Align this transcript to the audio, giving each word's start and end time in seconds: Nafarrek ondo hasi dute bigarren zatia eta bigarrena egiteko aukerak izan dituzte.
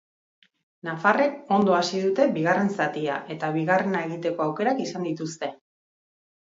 Nafarrek 0.87 1.51
ondo 1.57 1.75
hasi 1.81 2.01
dute 2.07 2.27
bigarren 2.39 2.73
zatia 2.79 3.21
eta 3.37 3.53
bigarrena 3.61 4.03
egiteko 4.11 4.49
aukerak 4.51 4.87
izan 4.89 5.11
dituzte. 5.11 5.57